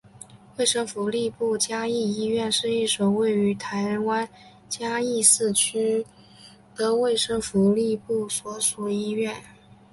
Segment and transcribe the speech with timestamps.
[0.57, 4.27] 卫生福利部嘉义医院是一所位于台湾
[4.67, 6.07] 嘉义市西区
[6.75, 9.43] 的卫生福利部所属医院。